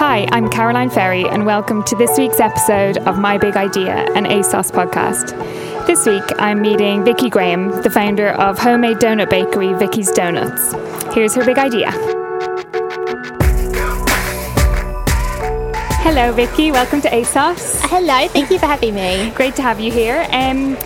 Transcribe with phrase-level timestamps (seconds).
[0.00, 4.24] Hi, I'm Caroline Ferry, and welcome to this week's episode of My Big Idea, an
[4.24, 5.28] ASOS podcast.
[5.86, 10.72] This week, I'm meeting Vicky Graham, the founder of homemade donut bakery Vicky's Donuts.
[11.14, 11.92] Here's her big idea.
[16.02, 16.72] Hello, Vicky.
[16.72, 17.80] Welcome to ASOS.
[17.84, 19.30] Hello, thank you for having me.
[19.30, 20.26] Great to have you here.
[20.32, 20.76] Um,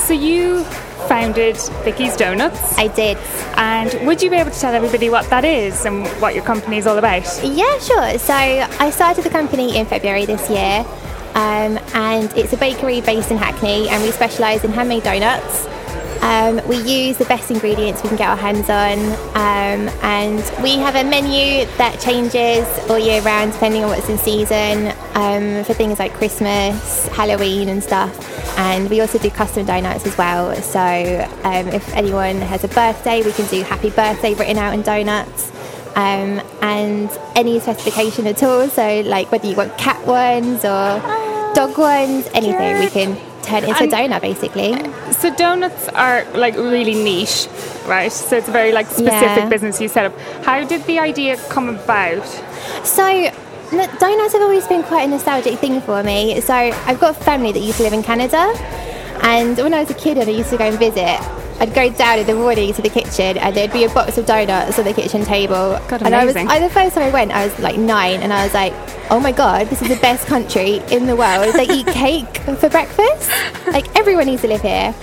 [0.00, 0.64] so you
[1.08, 2.78] founded Vicky's Donuts.
[2.78, 3.16] I did.
[3.56, 6.78] And would you be able to tell everybody what that is and what your company
[6.78, 7.24] is all about?
[7.42, 8.18] Yeah, sure.
[8.18, 10.84] So I started the company in February this year,
[11.34, 15.66] um, and it's a bakery based in Hackney, and we specialise in handmade donuts.
[16.20, 18.98] Um, we use the best ingredients we can get our hands on,
[19.34, 24.18] um, and we have a menu that changes all year round depending on what's in
[24.18, 28.58] season um, for things like Christmas, Halloween, and stuff.
[28.58, 30.54] And we also do custom donuts as well.
[30.56, 30.80] So
[31.44, 35.52] um, if anyone has a birthday, we can do happy birthday written out in donuts.
[35.94, 41.00] Um, and any specification at all, so like whether you want cat ones or
[41.54, 44.70] dog ones, anything, we can turn into And- a donut basically.
[45.20, 47.48] So donuts are like really niche,
[47.86, 48.12] right?
[48.12, 49.48] So it's a very like specific Yeah.
[49.48, 50.12] business you set up.
[50.44, 52.26] How did the idea come about?
[52.84, 53.04] So,
[53.72, 56.40] look, donuts have always been quite a nostalgic thing for me.
[56.40, 58.42] So, I've got family that used to live in Canada,
[59.22, 61.18] and when I was a kid and I used to go and visit,
[61.60, 64.26] I'd go down in the morning to the kitchen and there'd be a box of
[64.26, 65.78] donuts on the kitchen table.
[65.88, 66.36] God, and I was.
[66.36, 68.72] I, the first time I went, I was like nine, and I was like,
[69.10, 71.54] oh my god, this is the best country in the world.
[71.54, 73.30] They eat cake for breakfast.
[73.66, 74.94] Like everyone needs to live here.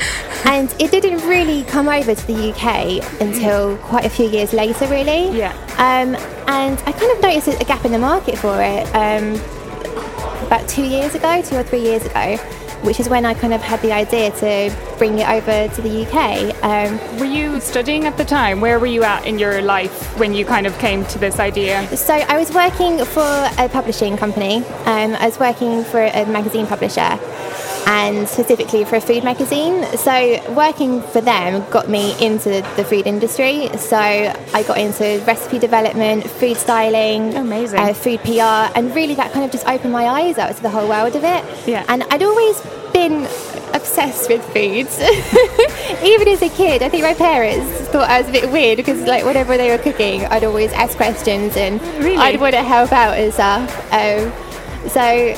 [0.46, 4.86] And it didn't really come over to the UK until quite a few years later,
[4.88, 5.36] really.
[5.38, 5.52] Yeah.
[5.74, 6.16] Um,
[6.48, 9.34] and I kind of noticed a gap in the market for it um,
[10.46, 12.38] about two years ago, two or three years ago,
[12.85, 16.06] which is when I kind of had the idea to bring it over to the
[16.06, 16.53] UK.
[16.63, 18.62] Um, Were you studying at the time?
[18.62, 21.85] Where were you at in your life when you kind of came to this idea?
[21.97, 24.57] so I was working for a publishing company.
[24.85, 27.19] Um, I was working for a magazine publisher.
[27.88, 29.85] And specifically for a food magazine.
[29.96, 33.69] So, working for them got me into the food industry.
[33.78, 37.78] So, I got into recipe development, food styling, Amazing.
[37.79, 40.69] uh, food PR, and really that kind of just opened my eyes up to the
[40.72, 41.67] whole world of it.
[41.67, 41.85] Yeah.
[41.88, 42.59] And I'd always
[42.96, 43.24] been
[43.74, 45.00] obsessed with foods,
[46.02, 46.82] even as a kid.
[46.82, 49.84] I think my parents thought I was a bit weird because, like, whatever they were
[49.84, 52.16] cooking, I'd always ask questions and Really?
[52.16, 53.70] I'd want to help out and stuff.
[53.92, 54.32] Um,
[54.90, 55.36] so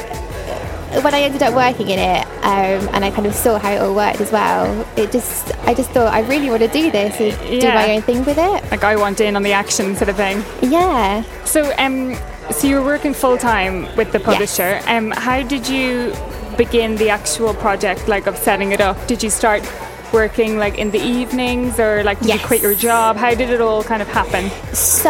[1.01, 3.81] when I ended up working in it, um, and I kind of saw how it
[3.81, 7.19] all worked as well, it just I just thought I really want to do this
[7.19, 8.71] and do my own thing with it.
[8.71, 10.43] Like I want in on the action sort of thing.
[10.61, 11.23] Yeah.
[11.43, 12.15] So, um,
[12.51, 14.79] so you were working full time with the publisher.
[14.85, 16.13] Um, how did you
[16.57, 18.97] begin the actual project, like of setting it up?
[19.07, 19.61] Did you start
[20.13, 23.15] working like in the evenings, or like did you quit your job?
[23.17, 24.49] How did it all kind of happen?
[24.73, 25.09] So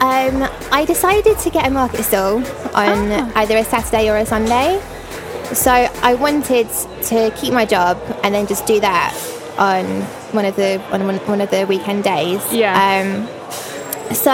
[0.00, 2.38] um, I decided to get a market stall
[2.74, 3.32] on Ah.
[3.36, 4.80] either a Saturday or a Sunday.
[5.54, 6.68] So I wanted
[7.04, 9.14] to keep my job and then just do that
[9.58, 9.84] on
[10.32, 12.40] one of the on one, one of the weekend days.
[12.52, 12.74] Yeah.
[12.78, 13.26] Um,
[14.14, 14.30] so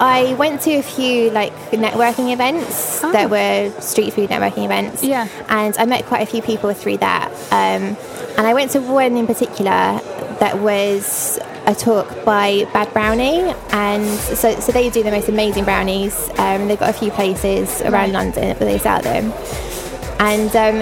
[0.00, 3.12] I went to a few like networking events Oh.
[3.12, 5.02] that were street food networking events.
[5.02, 5.28] Yeah.
[5.48, 7.30] And I met quite a few people through that.
[7.50, 7.96] Um,
[8.36, 10.00] and I went to one in particular
[10.40, 15.64] that was a talk by Bad Brownie, and so, so they do the most amazing
[15.64, 16.28] brownies.
[16.38, 19.32] Um, they've got a few places around London where they sell them.
[20.20, 20.78] And um,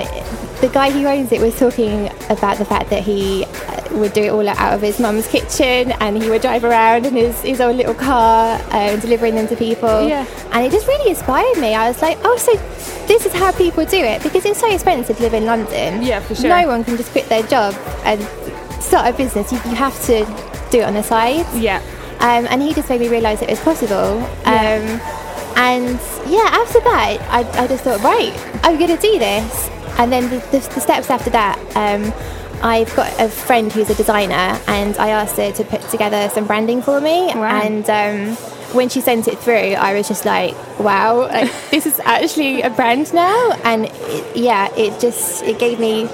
[0.61, 3.45] the guy who owns it was talking about the fact that he
[3.93, 7.15] would do it all out of his mum's kitchen and he would drive around in
[7.15, 10.09] his, his own little car um, delivering them to people.
[10.09, 10.27] Yeah.
[10.53, 11.75] And it just really inspired me.
[11.75, 12.53] I was like, oh, so
[13.07, 16.03] this is how people do it because it's so expensive to live in London.
[16.03, 16.49] Yeah, for sure.
[16.49, 18.21] No one can just quit their job and
[18.83, 19.53] start a business.
[19.53, 20.25] You, you have to
[20.71, 21.47] do it on the side.
[21.55, 21.83] Yeah.
[22.21, 24.19] Um, and he just made me realise it was possible.
[24.45, 24.81] Yeah.
[24.81, 25.21] Um,
[25.57, 28.33] and yeah, after that, I, I just thought, right,
[28.65, 29.69] I'm going to do this.
[29.99, 32.13] And then the, the, the steps after that, um,
[32.63, 36.47] I've got a friend who's a designer, and I asked her to put together some
[36.47, 37.27] branding for me.
[37.27, 37.61] Wow.
[37.63, 38.37] And um,
[38.75, 42.71] when she sent it through, I was just like, wow, like, this is actually a
[42.71, 43.53] brand now.
[43.65, 46.09] And it, yeah, it just it gave me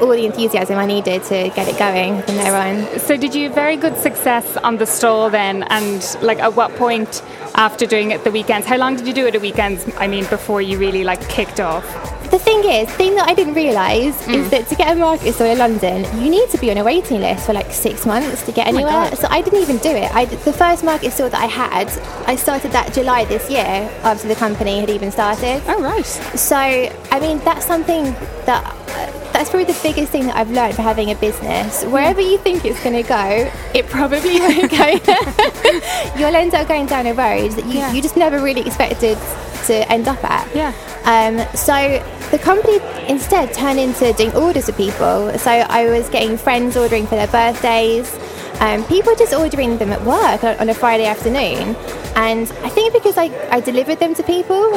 [0.00, 3.00] all the enthusiasm I needed to get it going from there on.
[3.00, 5.64] So did you very good success on the stall then?
[5.64, 7.22] And like at what point
[7.54, 8.66] after doing it the weekends.
[8.66, 9.84] How long did you do it at weekends?
[9.96, 11.84] I mean, before you really like kicked off.
[12.30, 14.34] The thing is, thing that I didn't realise mm.
[14.34, 16.84] is that to get a market store in London, you need to be on a
[16.84, 19.16] waiting list for like six months to get oh anywhere.
[19.16, 20.14] so I didn't even do it.
[20.14, 21.88] I, the first market store that I had,
[22.26, 25.62] I started that July this year after the company had even started.
[25.66, 26.04] Oh right.
[26.04, 28.04] So I mean, that's something
[28.44, 28.62] that
[29.38, 31.84] that's probably the biggest thing that I've learned for having a business.
[31.84, 34.86] Wherever you think it's going to go, it probably won't go.
[36.18, 37.92] You'll end up going down a road that you, yeah.
[37.92, 39.16] you just never really expected
[39.66, 40.52] to end up at.
[40.56, 40.74] Yeah.
[41.04, 41.72] Um, so
[42.32, 45.38] the company instead turned into doing orders for people.
[45.38, 48.12] So I was getting friends ordering for their birthdays.
[48.58, 51.76] Um, people just ordering them at work on a Friday afternoon.
[52.16, 54.72] And I think because I, I delivered them to people,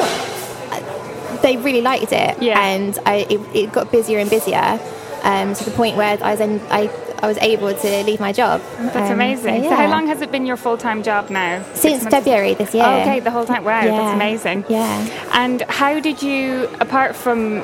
[1.42, 2.42] they really liked it.
[2.42, 2.60] Yeah.
[2.60, 4.80] And I, it, it got busier and busier
[5.22, 6.88] um, to the point where I was, in, I
[7.22, 8.60] I was able to leave my job.
[8.78, 9.62] That's um, amazing.
[9.62, 9.68] So, yeah.
[9.70, 11.62] so, how long has it been your full time job now?
[11.74, 12.82] Since February this year.
[12.84, 13.62] Oh, okay, the whole time.
[13.62, 13.96] Wow, yeah.
[13.96, 14.64] that's amazing.
[14.68, 15.28] Yeah.
[15.32, 17.62] And how did you, apart from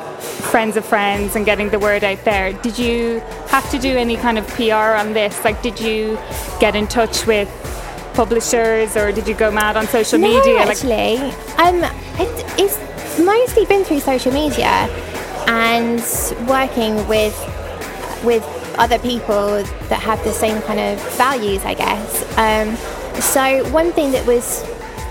[0.52, 4.16] friends of friends and getting the word out there, did you have to do any
[4.16, 5.44] kind of PR on this?
[5.44, 6.16] Like, did you
[6.60, 7.48] get in touch with
[8.14, 10.60] publishers or did you go mad on social no, media?
[10.60, 11.82] Actually, like- um,
[12.20, 12.87] it, it's
[13.18, 14.88] mostly been through social media
[15.46, 16.00] and
[16.48, 17.36] working with
[18.24, 18.44] with
[18.78, 22.22] other people that have the same kind of values, I guess.
[22.38, 22.76] Um,
[23.20, 24.64] so one thing that was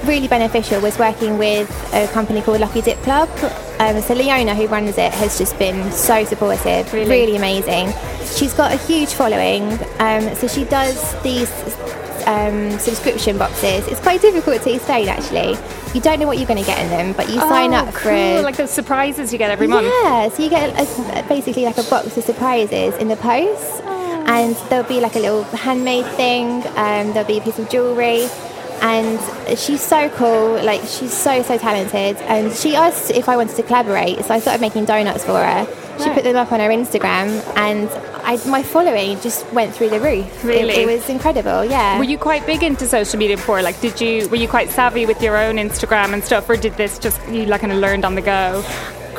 [0.06, 3.30] really beneficial was working with a company called Lucky Dip Club.
[3.80, 7.94] Um, so Leona, who runs it, has just been so supportive, really, really amazing.
[8.36, 9.64] She's got a huge following,
[10.00, 11.50] um, so she does these
[12.28, 13.88] um, subscription boxes.
[13.88, 15.58] It's quite difficult to explain actually.
[15.94, 17.94] You don't know what you're going to get in them, but you oh, sign up
[17.94, 19.88] for a, like the surprises you get every month.
[19.88, 24.26] Yeah, so you get a, basically like a box of surprises in the post, oh.
[24.28, 26.62] and there'll be like a little handmade thing.
[26.76, 28.28] Um, there'll be a piece of jewelry
[28.82, 29.20] and
[29.58, 33.64] she's so cool like she's so so talented and she asked if i wanted to
[33.64, 35.66] collaborate so i started making donuts for her
[35.98, 37.28] she put them up on her instagram
[37.58, 37.90] and
[38.28, 40.44] I, my following just went through the roof.
[40.44, 41.98] Really it, it, was incredible yeah.
[41.98, 43.62] Were you quite big into social media before?
[43.62, 46.74] Like did you were you quite savvy with your own instagram and stuff or did
[46.74, 48.66] this just you like kind of learned on the go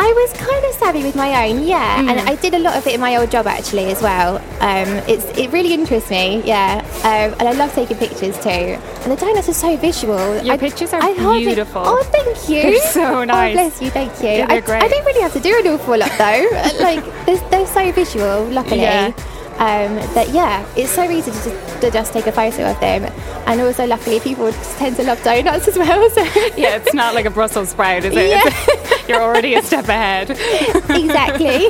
[0.01, 2.09] I was kind of savvy with my own, yeah, mm.
[2.09, 4.37] and I did a lot of it in my old job actually as well.
[4.61, 8.79] Um, it's it really interests me, yeah, um, and I love taking pictures too.
[9.03, 10.41] And the donuts are so visual.
[10.43, 11.83] Your I, pictures are I beautiful.
[11.85, 12.63] oh, thank you.
[12.63, 13.51] They're so nice.
[13.51, 14.39] Oh, bless you, thank you.
[14.39, 14.83] Yeah, I, great.
[14.85, 16.49] I don't really have to do an awful lot though.
[16.81, 18.83] like they're, they're so visual, luckily.
[18.83, 19.13] Yeah.
[19.59, 23.13] Um, that yeah, it's so easy to just, to just, take a photo of them,
[23.47, 26.09] and also luckily people tend to love donuts as well.
[26.11, 26.23] So
[26.57, 28.29] yeah, it's not like a Brussels sprout, is it?
[28.29, 29.07] Yeah.
[29.09, 30.31] You're already a step ahead.
[30.91, 31.67] exactly.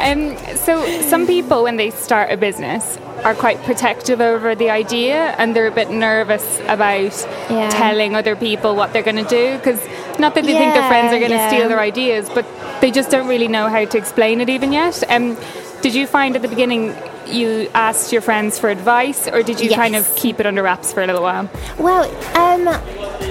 [0.00, 5.34] um, so some people, when they start a business, are quite protective over the idea,
[5.38, 7.70] and they're a bit nervous about yeah.
[7.70, 9.80] telling other people what they're going to do because
[10.18, 11.48] not that they yeah, think their friends are going to yeah.
[11.48, 12.44] steal their ideas, but
[12.80, 15.02] they just don't really know how to explain it even yet.
[15.10, 15.36] Um,
[15.80, 16.94] did you find at the beginning
[17.26, 19.76] you asked your friends for advice, or did you yes.
[19.76, 21.48] kind of keep it under wraps for a little while?
[21.78, 22.04] Well,
[22.36, 22.68] um,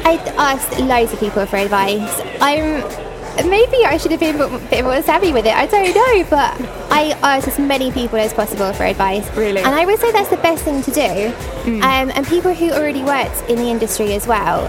[0.06, 2.22] I asked loads of people for advice.
[2.42, 2.84] I'm
[3.50, 5.54] maybe I should have been a bit more savvy with it.
[5.54, 6.60] I don't know, but
[6.92, 9.30] I asked as many people as possible for advice.
[9.36, 11.02] Really, and I would say that's the best thing to do.
[11.02, 11.82] Mm.
[11.82, 14.68] Um, and people who already worked in the industry as well.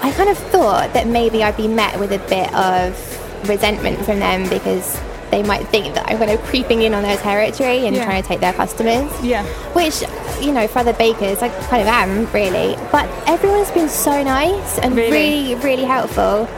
[0.00, 4.20] I kind of thought that maybe I'd be met with a bit of resentment from
[4.20, 4.96] them because
[5.30, 8.04] they might think that I'm kind of creeping in on their territory and yeah.
[8.04, 9.10] trying to take their customers.
[9.22, 9.44] Yeah.
[9.74, 10.02] Which,
[10.40, 12.76] you know, for other bakers, I kind of am really.
[12.90, 16.48] But everyone's been so nice and really, really, really helpful.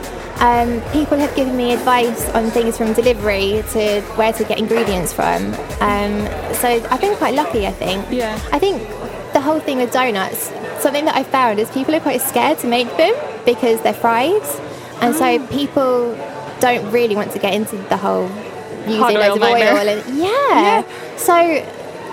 [0.40, 5.12] Um, people have given me advice on things from delivery to where to get ingredients
[5.12, 5.52] from.
[5.80, 8.06] Um, so I've been quite lucky, I think.
[8.10, 8.40] Yeah.
[8.50, 8.80] I think
[9.34, 12.66] the whole thing with donuts, something that I found is people are quite scared to
[12.66, 14.42] make them because they're fried.
[15.02, 15.18] And oh.
[15.18, 16.14] so people
[16.60, 18.30] don't really want to get into the whole
[18.90, 20.26] using loads of oil and yeah.
[20.26, 20.82] yeah.
[21.16, 21.34] So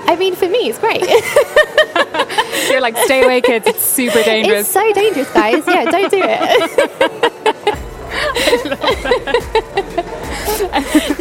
[0.08, 1.02] I mean, for me, it's great.
[2.72, 3.68] You're like, stay away, kids.
[3.68, 4.62] It's super dangerous.
[4.62, 5.68] It's so dangerous, guys.
[5.68, 7.74] Yeah, don't do it.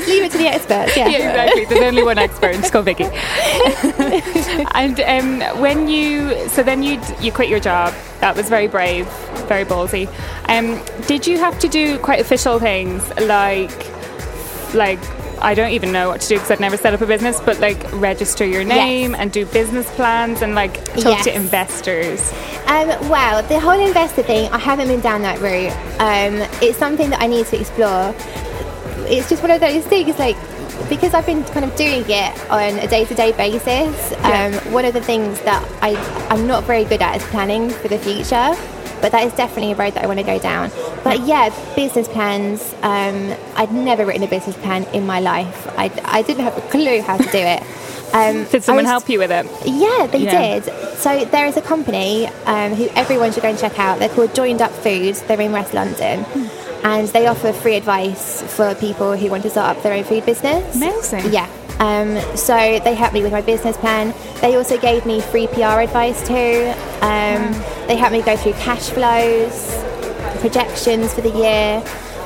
[0.06, 0.96] leave it to the experts.
[0.96, 1.08] Yeah.
[1.08, 1.64] yeah, exactly.
[1.64, 2.54] There's only one expert.
[2.54, 3.04] Just go Vicky.
[4.74, 7.92] and um, when you, so then you you quit your job.
[8.20, 9.08] That was very brave,
[9.48, 10.08] very ballsy.
[10.48, 13.72] Um, did you have to do quite official things like,
[14.74, 15.00] like
[15.40, 17.60] I don't even know what to do because I've never set up a business, but
[17.60, 19.20] like register your name yes.
[19.20, 21.24] and do business plans and like talk yes.
[21.24, 22.32] to investors.
[22.66, 25.72] Um, well, the whole investor thing, I haven't been down that route.
[26.00, 28.14] Um, it's something that I need to explore.
[29.08, 30.36] It's just one of those things like
[30.88, 34.10] because I've been kind of doing it on a day-to-day basis.
[34.12, 34.60] Yeah.
[34.64, 35.96] Um, one of the things that I
[36.30, 38.54] I'm not very good at is planning for the future.
[39.06, 40.72] But that is definitely a road that I want to go down.
[41.04, 42.74] But yeah, business plans.
[42.82, 45.68] Um, I'd never written a business plan in my life.
[45.78, 47.62] I, I didn't have a clue how to do it.
[48.14, 49.44] Um, Did someone was- help you with it?
[49.66, 50.60] yeah, they Yeah.
[50.60, 50.64] did.
[50.96, 53.98] So there is a company um, who everyone should go and check out.
[53.98, 55.22] They're called Joined Up Foods.
[55.22, 56.24] They're in West London.
[56.84, 60.24] And they offer free advice for people who want to start up their own food
[60.24, 60.76] business.
[60.76, 61.32] Amazing.
[61.32, 61.48] Yeah.
[61.78, 64.14] Um, so they helped me with my business plan.
[64.40, 66.72] They also gave me free PR advice too.
[67.02, 67.52] Um,
[67.86, 69.84] They helped me go through cash flows,
[70.40, 71.82] projections for the year.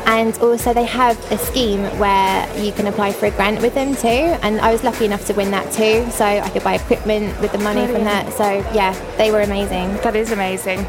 [0.07, 3.95] And also, they have a scheme where you can apply for a grant with them
[3.95, 4.09] too.
[4.43, 6.11] And I was lucky enough to win that too.
[6.11, 8.33] So I could buy equipment with the money from that.
[8.33, 9.95] So, yeah, they were amazing.
[9.99, 10.87] That is amazing.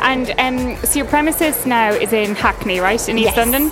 [0.00, 3.36] And um, so your premises now is in Hackney, right, in East Yes.
[3.36, 3.64] London.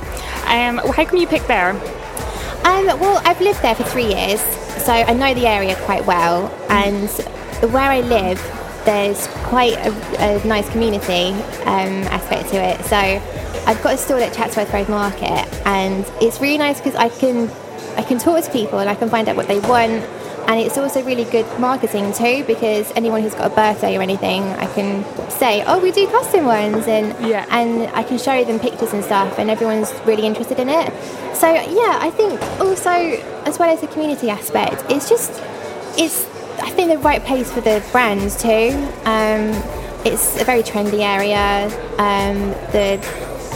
[0.47, 1.71] Um, how come you pick there?
[1.71, 4.41] Um, well, I've lived there for three years,
[4.85, 6.49] so I know the area quite well.
[6.69, 7.09] And
[7.73, 8.39] where I live,
[8.85, 11.31] there's quite a, a nice community
[11.63, 12.85] um, aspect to it.
[12.85, 17.09] So I've got a stall at Chatsworth Road Market, and it's really nice because I
[17.09, 17.51] can
[17.97, 20.05] I can talk to people and I can find out what they want.
[20.49, 24.43] And it's also really good marketing too because anyone who's got a birthday or anything,
[24.45, 27.45] I can say, "Oh, we do custom ones," and Yeah.
[27.51, 30.93] and I can show them pictures and stuff, and everyone's really interested in it.
[31.35, 32.91] So yeah, I think also
[33.45, 35.33] as well as the community aspect, it's just
[35.99, 36.25] it's
[36.63, 38.71] I think the right place for the brands too.
[39.05, 39.53] Um,
[40.05, 41.67] it's a very trendy area.
[41.99, 43.01] Um, the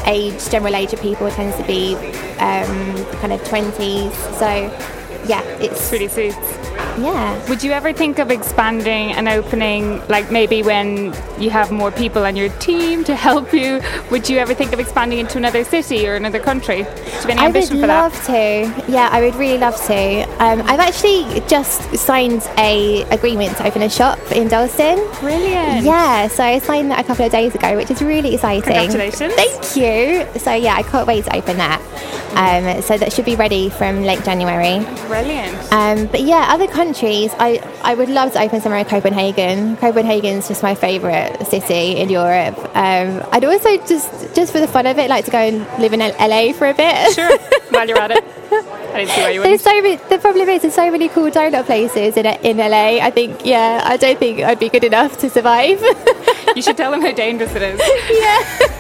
[0.07, 1.95] age, general age of people tends to be
[2.41, 4.13] um, kind of twenties.
[4.39, 4.49] So
[5.27, 6.37] yeah, it's Really suits.
[6.99, 7.49] Yeah.
[7.49, 12.25] Would you ever think of expanding and opening, like maybe when you have more people
[12.25, 13.81] on your team to help you?
[14.11, 16.83] Would you ever think of expanding into another city or another country?
[16.83, 18.85] Do you have any I would ambition for love that?
[18.87, 18.93] to.
[18.93, 20.23] Yeah, I would really love to.
[20.45, 24.97] Um, I've actually just signed a agreement to open a shop in Dalston.
[25.21, 25.85] Brilliant.
[25.85, 28.63] Yeah, so I signed that a couple of days ago, which is really exciting.
[28.63, 29.35] Congratulations.
[29.35, 30.41] Thank you.
[30.41, 31.81] So yeah, I can't wait to open that.
[32.35, 34.85] Um, so that should be ready from late January.
[35.07, 35.73] Brilliant.
[35.73, 39.77] Um, but yeah, other countries, I, I would love to open somewhere in Copenhagen.
[39.77, 42.57] Copenhagen's just my favourite city in Europe.
[42.75, 45.93] Um, I'd also just just for the fun of it, like to go and live
[45.93, 47.15] in L- LA for a bit.
[47.15, 47.37] Sure.
[47.71, 48.25] While you're at it.
[48.53, 51.31] I didn't see why you There's so many, the problem is there's so many cool
[51.31, 52.99] donut places in in LA.
[53.01, 55.81] I think yeah, I don't think I'd be good enough to survive.
[56.57, 57.79] You should tell them how dangerous it is.
[58.11, 58.80] yeah,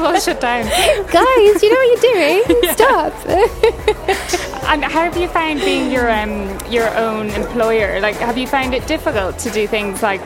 [0.00, 0.64] Will shut down.
[0.64, 2.72] guys, you know what you're doing?
[2.72, 3.12] Stop.
[4.66, 8.00] And how have you found being your um, your own employer?
[8.00, 10.20] Like, have you found it difficult to do things like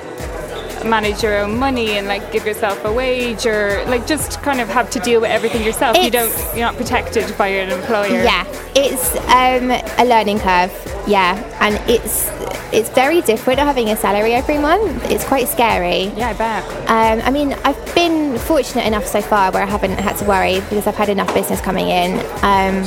[0.82, 4.68] manage your own money and like give yourself a wage, or like just kind of
[4.68, 5.94] have to deal with everything yourself?
[5.99, 6.32] you don't.
[6.56, 8.23] You're not protected by your employer.
[8.23, 10.73] Yeah, it's um, a learning curve.
[11.11, 12.31] Yeah, and it's
[12.73, 15.11] it's very different having a salary every month.
[15.11, 16.05] It's quite scary.
[16.17, 16.64] Yeah, I bet.
[16.88, 20.61] Um, I mean, I've been fortunate enough so far where I haven't had to worry
[20.61, 22.21] because I've had enough business coming in.
[22.45, 22.85] Um,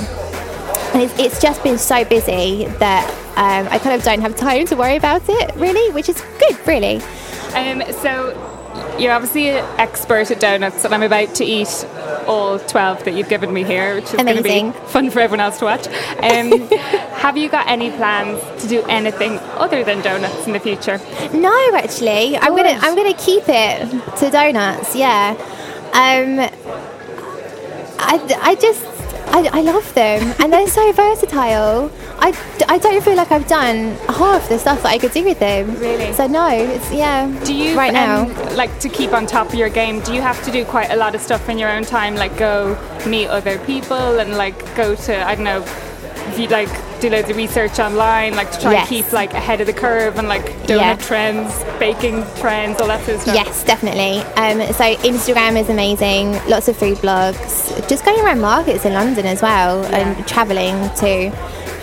[0.93, 4.65] and it's, it's just been so busy that um, I kind of don't have time
[4.67, 7.01] to worry about it, really, which is good, really.
[7.55, 8.52] Um, so
[8.99, 11.85] you're obviously an expert at donuts, and I'm about to eat
[12.27, 15.41] all 12 that you've given me here, which is going to be fun for everyone
[15.41, 15.87] else to watch.
[15.87, 16.67] Um,
[17.23, 20.99] have you got any plans to do anything other than donuts in the future?
[21.33, 24.95] No, actually, I'm gonna I'm gonna keep it to donuts.
[24.95, 25.35] Yeah,
[25.93, 26.39] um,
[27.99, 28.85] I, I just
[29.27, 31.91] I, I love them and they're so versatile.
[32.25, 32.31] I,
[32.69, 35.75] I don't feel like I've done half the stuff that I could do with them.
[35.75, 36.13] Really?
[36.13, 37.27] So no, it's yeah.
[37.43, 38.21] Do you right now?
[38.29, 39.99] um, like to keep on top of your game?
[40.01, 42.37] Do you have to do quite a lot of stuff in your own time, like
[42.37, 45.63] go meet other people and like go to I don't know,
[46.29, 46.69] if you like
[47.01, 48.87] do loads of research online, like to try Yes.
[48.87, 50.95] and keep like ahead of the curve and like donut Yeah.
[50.95, 53.35] trends, baking trends, all that sort of stuff.
[53.35, 54.19] Yes, definitely.
[54.41, 56.39] Um, so Instagram is amazing.
[56.47, 57.85] Lots of food blogs.
[57.89, 61.33] Just going around markets in London as well, and traveling too.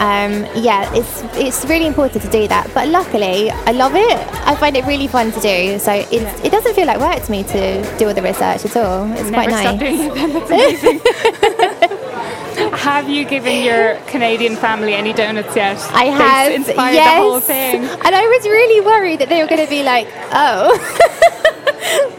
[0.01, 2.73] Um, yeah, it's it's really important to do that.
[2.73, 4.19] But luckily, I love it.
[4.47, 5.79] I find it really fun to do.
[5.79, 8.77] So it's, it doesn't feel like work to me to do all the research at
[8.77, 9.13] all.
[9.13, 9.81] It's Never quite stop nice.
[9.81, 10.49] doing it.
[10.49, 12.01] That's amazing.
[12.79, 15.79] have you given your Canadian family any donuts yet?
[15.93, 17.19] I have inspired yes.
[17.19, 17.85] the whole thing.
[17.85, 20.73] and I was really worried that they were going to be like, "Oh,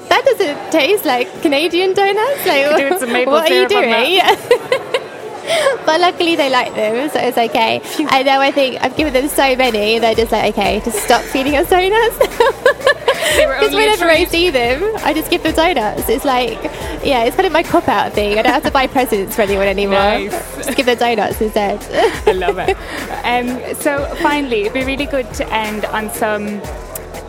[0.10, 4.22] that doesn't taste like Canadian donuts." Like, do with some maple what are you doing?
[5.86, 7.82] but luckily, they like them, so it's okay.
[8.00, 11.22] And now I think I've given them so many, they're just like, "Okay, just stop
[11.22, 12.18] feeding us donuts."
[13.32, 16.10] Because whenever I see them, I just give them donuts.
[16.10, 16.62] It's like,
[17.04, 18.38] yeah, it's kind of my cop out thing.
[18.38, 20.00] I don't have to buy presents for anyone anymore.
[20.00, 20.66] Nice.
[20.66, 21.80] Just give them donuts instead.
[22.28, 22.76] I love it.
[23.24, 26.62] Um, so finally, it'd be really good to end on some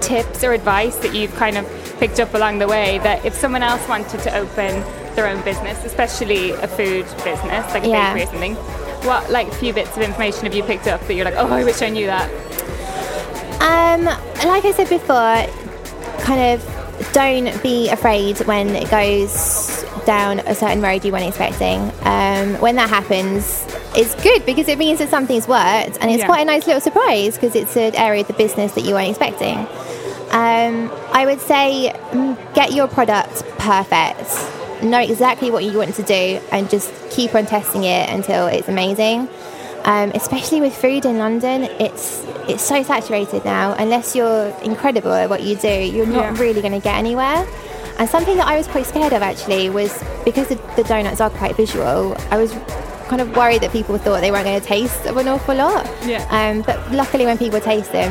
[0.01, 1.67] tips or advice that you've kind of
[2.01, 4.83] picked up along the way that if someone else wanted to open
[5.17, 8.15] their own business, especially a food business like a yeah.
[8.15, 8.55] bakery or something,
[9.07, 11.65] what like few bits of information have you picked up that you're like, oh, I
[11.65, 12.31] wish I knew that?
[13.61, 15.47] Um, like I said before,
[16.25, 21.81] kind of don't be afraid when it goes down a certain road you weren't expecting.
[22.03, 23.65] Um, when that happens,
[23.97, 26.27] it's good because it means that something's worked and it's yeah.
[26.27, 29.11] quite a nice little surprise because it's an area of the business that you weren't
[29.11, 29.59] expecting.
[30.33, 34.31] Um, I would say mm, get your product perfect.
[34.83, 38.69] Know exactly what you want to do and just keep on testing it until it's
[38.69, 39.29] amazing.
[39.85, 43.75] Um, especially with food in London, it's it's so saturated now.
[43.75, 46.41] Unless you're incredible at what you do, you're not yeah.
[46.41, 47.47] really going to get anywhere.
[47.99, 51.31] And something that I was quite scared of actually was because the, the donuts are
[51.31, 52.17] quite visual.
[52.31, 52.53] I was
[53.09, 55.87] kind of worried that people thought they weren't going to taste of an awful lot.
[56.05, 56.27] Yeah.
[56.31, 58.11] Um, but luckily, when people taste them,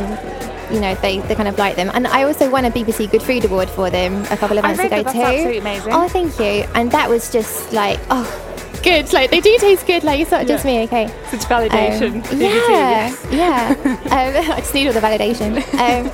[0.71, 1.91] you know, they, they kind of like them.
[1.93, 4.79] And I also won a BBC Good Food Award for them a couple of months
[4.79, 5.21] ago too.
[5.21, 5.93] Absolutely amazing.
[5.93, 6.69] Oh, thank you.
[6.75, 8.51] And that was just like, oh,
[8.83, 9.11] good.
[9.13, 10.03] Like they do taste good.
[10.03, 10.83] Like it's not just me.
[10.83, 11.07] Okay.
[11.29, 12.25] Such validation.
[12.31, 13.75] Um, yeah, yeah.
[13.85, 13.97] um,
[14.51, 15.57] I just need all the validation.
[15.73, 16.11] Um,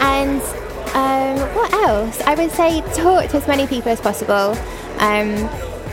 [0.00, 0.42] and
[0.94, 2.20] um, what else?
[2.22, 4.56] I would say talk to as many people as possible.
[4.98, 5.48] Um,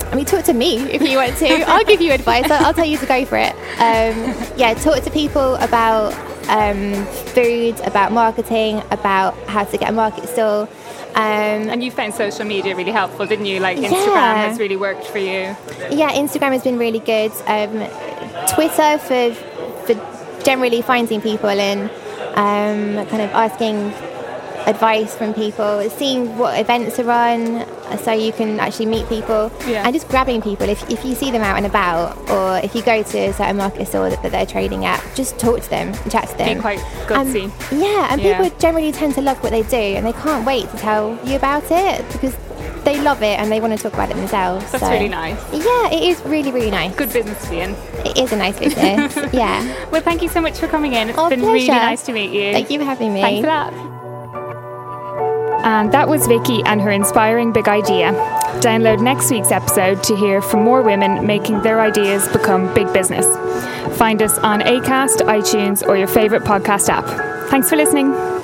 [0.09, 1.47] I mean, talk to me if you want to.
[1.69, 2.49] I'll give you advice.
[2.49, 3.51] I'll, I'll, tell you to go for it.
[3.73, 6.13] Um, yeah, talk to people about
[6.49, 10.69] um, food, about marketing, about how to get a market stall.
[11.15, 13.59] Um, and you found social media really helpful, didn't you?
[13.59, 14.47] Like Instagram yeah.
[14.47, 15.55] has really worked for you.
[15.89, 17.31] Yeah, Instagram has been really good.
[17.47, 17.87] Um,
[18.53, 19.33] Twitter for
[19.85, 21.89] for generally finding people and
[22.35, 23.91] um, kind of asking
[24.67, 27.65] advice from people, seeing what events are on,
[27.99, 29.83] so you can actually meet people, yeah.
[29.83, 30.67] and just grabbing people.
[30.67, 33.57] If, if you see them out and about, or if you go to a certain
[33.57, 36.57] market store that, that they're trading at, just talk to them, chat to them.
[36.57, 37.45] Be quite gutsy.
[37.45, 38.41] Um, yeah, and yeah.
[38.41, 41.37] people generally tend to love what they do, and they can't wait to tell you
[41.37, 42.35] about it because
[42.83, 44.71] they love it and they want to talk about it themselves.
[44.71, 44.89] That's so.
[44.89, 45.37] really nice.
[45.53, 46.95] Yeah, it is really, really nice.
[46.95, 47.71] Good business to be in.
[48.05, 49.15] It is a nice business.
[49.33, 49.89] yeah.
[49.91, 51.09] Well, thank you so much for coming in.
[51.09, 51.53] It's oh, been pleasure.
[51.53, 52.53] really nice to meet you.
[52.53, 53.21] Thank you for having me.
[53.21, 53.86] Thanks for that.
[55.67, 58.13] And that was Vicky and her inspiring big idea.
[58.61, 63.25] Download next week's episode to hear from more women making their ideas become big business.
[63.97, 67.49] Find us on ACAST, iTunes, or your favourite podcast app.
[67.49, 68.36] Thanks for listening.